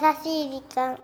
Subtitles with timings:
[0.00, 0.98] しい時間。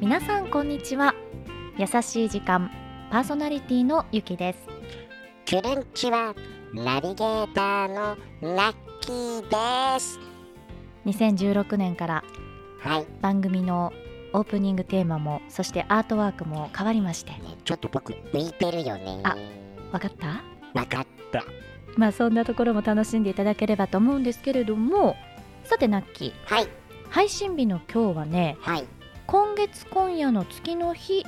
[0.00, 1.14] 皆さんこんにちは。
[1.78, 2.72] 優しい時間
[3.12, 4.58] パーソナリティのゆきです。
[5.48, 6.34] クルンチは
[6.74, 8.16] ナビゲーターの
[8.56, 10.18] ラッキーです。
[11.06, 12.24] 2016年から
[12.80, 13.92] はい、番組の
[14.32, 17.30] オープニングテーマもそしてアートワークも変わりまして。
[17.30, 19.20] ね、ちょっと僕浮いてるよね。
[19.22, 19.36] あ
[19.92, 20.42] わかった？
[20.74, 21.44] わかった
[21.96, 25.16] まあそんなところも楽しんでいただければと思うんですけれども
[25.64, 26.54] さてナッキー。
[26.54, 26.68] はい。
[27.10, 28.84] 配信日の今日はねはい。
[29.26, 31.24] 今月今夜の月の日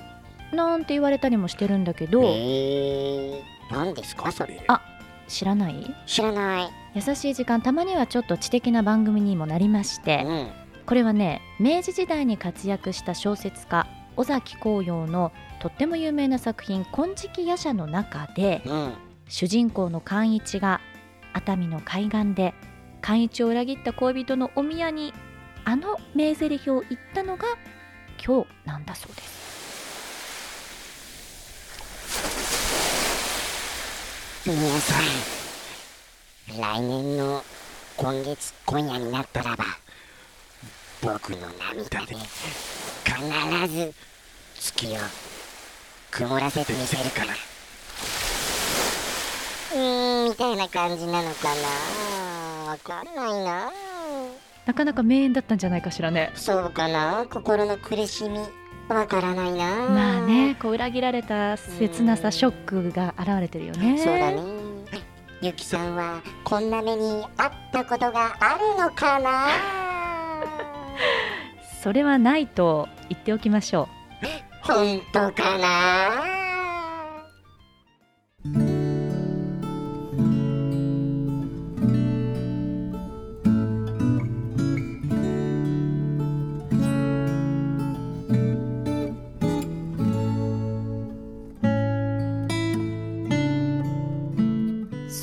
[0.53, 4.63] なんて言われたりもしてるんだけど、えー、何ですかそれ。
[4.69, 4.81] あ
[5.29, 5.95] 知らない？
[6.07, 6.69] 知らない。
[6.95, 10.49] 優しい時間たまにはちょっと知的な番組にもなりましてうん。
[10.87, 13.87] これはね明治時代に活躍した小説家
[14.17, 18.93] 尾崎紅葉のとっても有名な作品「金色夜叉」の中でうん
[19.29, 20.81] 主人公の寛一が
[21.33, 22.55] 熱海の海岸で
[23.01, 25.13] 寛一を裏切った恋人のお宮に
[25.65, 27.47] あの名台詞を言ったのが
[28.25, 29.45] 今日なんだそうです。
[34.47, 37.43] 皆さん来年の
[37.97, 39.65] 今月今夜になったらば
[41.01, 42.15] 僕の涙で
[43.05, 43.95] 必ず
[44.55, 44.99] 月を
[46.11, 47.54] 曇らせてみせるから。
[49.77, 51.49] ーんみたいな感じなのか
[52.65, 52.71] な。
[52.71, 53.73] わかんないな。
[54.67, 56.31] なかなか名演だったんじゃないかしらね。
[56.35, 57.27] そうかな。
[57.31, 58.39] 心の苦しみ
[58.89, 59.89] わからないな。
[59.89, 63.99] まあねこう裏切られた切なさショックが現れてるよね。
[63.99, 64.43] そうだね。
[65.41, 69.49] ゆきさんはこんな目にあったことがあるのかな。
[71.83, 73.89] それはないと言っておきましょ
[74.63, 76.44] 本当かな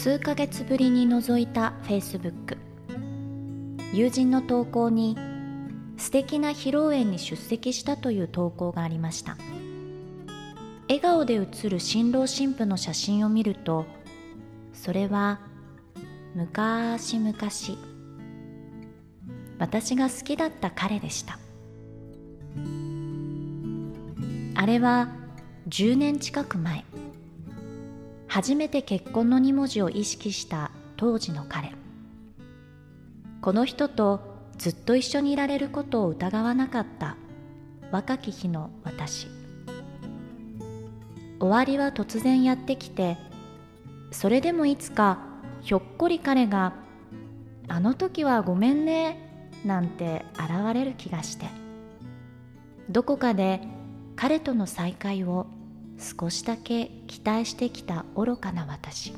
[0.01, 2.57] 数ヶ月ぶりに覗いた Facebook
[3.93, 5.15] 友人の投稿に
[5.95, 9.37] 素敵な披露宴に出席したという投稿がありました。
[10.87, 13.85] 笑顔で写る新郎新婦の写真を見ると
[14.73, 15.39] それは
[16.33, 17.37] 昔々
[19.59, 21.37] 私が好きだった彼でした。
[24.55, 25.09] あれは
[25.69, 26.85] 10年近く前。
[28.33, 31.73] 初めて結婚の2文字を意識した当時の彼。
[33.41, 34.21] この人と
[34.57, 37.17] ずっと一緒にいられることを疑わなかった
[37.91, 39.27] 若き日の私。
[41.41, 43.17] 終わりは突然やってきて
[44.11, 45.19] それでもいつか
[45.59, 46.75] ひょっこり彼が
[47.67, 49.17] 「あの時はごめんね」
[49.65, 51.47] なんて現れる気がして。
[52.89, 53.59] どこかで
[54.15, 55.47] 彼との再会を
[56.01, 59.13] 少しだけ期待してきた愚かな私。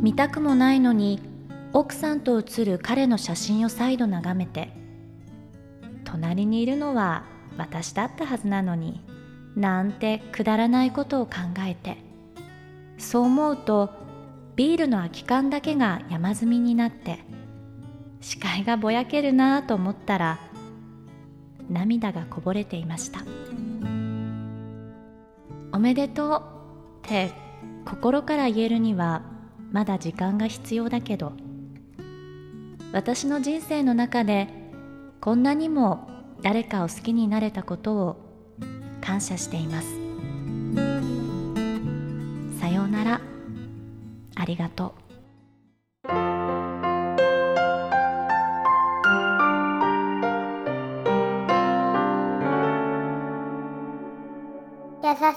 [0.00, 1.20] 見たくもないのに
[1.72, 4.72] 奥さんと写る彼の写真を再度眺めて
[6.04, 7.24] 隣にいるのは
[7.56, 9.04] 私だったはずなのに
[9.56, 11.32] なんてくだらないことを考
[11.66, 11.98] えて
[12.96, 13.90] そう思うと
[14.56, 17.18] ビールの空き缶だけが山積みになって
[18.20, 20.38] 視界がぼやけるなぁと思ったら
[21.68, 23.20] 涙がこぼれていました。
[25.72, 26.28] おめでと
[27.04, 27.32] うって
[27.84, 29.22] 心から言えるには
[29.70, 31.32] まだ時間が必要だけど
[32.92, 34.48] 私の人生の中で
[35.20, 36.08] こんなにも
[36.42, 38.16] 誰かを好きになれたことを
[39.00, 39.88] 感謝しています。
[42.60, 43.20] さようなら。
[44.34, 45.07] ありがとう。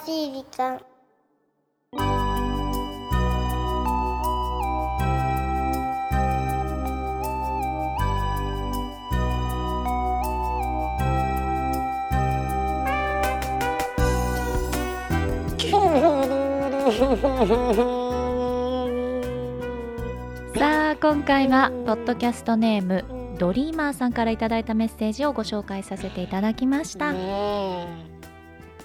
[0.05, 0.81] しい時間。
[20.53, 23.03] さあ今回はポッドキャストネーム
[23.37, 27.19] ドリーマーさんからいただいたメッセージをご紹介させていただきました、ね
[28.07, 28.10] え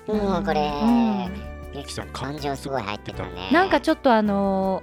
[0.07, 1.31] もうこれ、うん。
[1.75, 3.51] ゆきさん感情すごい入ってたね。
[3.53, 4.83] なんかちょっとあの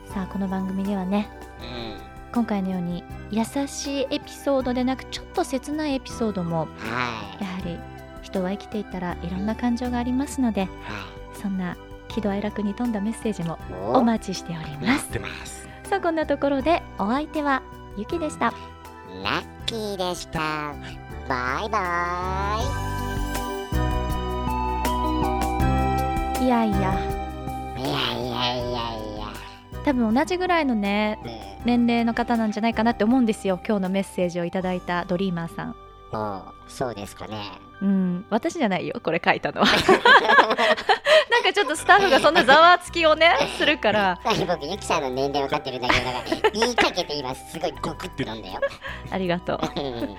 [0.06, 1.30] さあこの番組ではね
[1.62, 7.80] うん今回のように優しいエピソードでなくちょっと切ないエピソードもはやはり
[8.24, 10.66] 人は生きていたらいろんな感情がありますのでい。
[10.66, 10.72] は
[11.40, 11.78] そんな
[12.08, 15.12] 喜怒哀楽に富んだメッセージもいお待ちしております。
[15.84, 17.62] さあこんなところでお相手は
[17.98, 18.54] ゆきでした。
[19.24, 20.74] ラッキーでした。
[21.28, 22.58] バイバ
[26.40, 26.44] イ。
[26.44, 27.12] いやいや
[29.84, 31.66] 多分同じぐらいのねうん。
[31.66, 33.60] 年齢の方なんじゃないかなって思うんですよ。
[33.66, 35.76] 今日のメッセージをいただいたドリーマーさん。
[36.12, 37.52] もうそうですかね。
[37.82, 38.26] うん。
[38.30, 39.68] 私じゃないよこれ書いたのは。
[41.32, 44.20] なんかちょっとスタッフがそんなざわつきをねするから。
[44.24, 48.62] 僕ゆきさんの年齢分かってるんだけどだから 言いかけて今すごいゴクって飲んだよ。
[49.12, 49.80] ありがとう。
[49.80, 49.84] ん。
[49.84, 50.18] う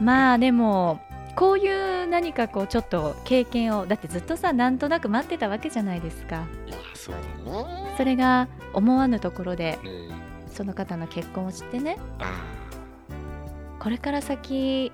[0.00, 1.00] まあでも
[1.36, 6.46] こういう何かこうちょっと経験をだってずっとさなんとなく待ってたわけじゃないですか。
[6.66, 7.94] いやそうだね。
[7.96, 10.26] それが思わぬところでうん。
[10.50, 12.42] その方の結婚を知ってねあ
[13.78, 14.90] これから先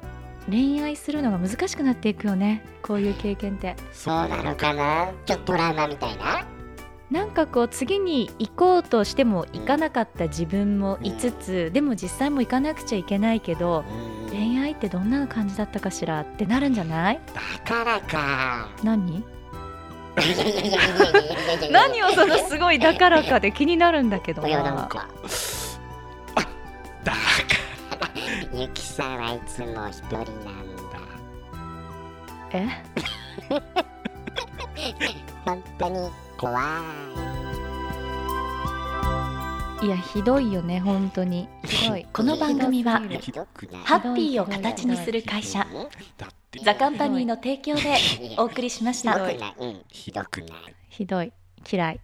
[0.51, 3.77] 恋愛するのが難しくなっていくよねこういう経験って。
[3.93, 5.13] そうなのかな？
[5.25, 6.45] ちょっとトラウマみたいな？
[7.13, 14.12] なんかこう次に行こうとしても行かなかった自分もいつつ、でも実際も行かなくちゃいけないけどうん
[14.73, 17.21] 恋愛ってどんな感じだったかしらってなるんじゃない？
[17.35, 18.69] だからか。
[18.83, 19.23] 何？
[21.71, 24.49] 何をそのすごいだからかで気になるんだけどな。
[24.49, 25.09] だか
[28.53, 28.59] ら。
[28.61, 30.33] ゆきさんはいつも一人なんだ。
[32.53, 32.69] え？
[35.45, 36.63] 本当に怖い
[39.89, 41.49] やひどいよね本当に。
[41.65, 42.07] ひどい。
[42.13, 43.01] この番組は
[43.85, 45.67] ハッピーを形にする会社
[46.65, 47.97] ザカンパニーの提供で
[48.39, 49.13] お送りしました。
[49.89, 50.23] ひどい。
[50.89, 51.33] ひどい。
[51.71, 52.01] 嫌い